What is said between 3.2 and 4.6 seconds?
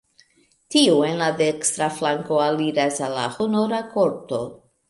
honora korto.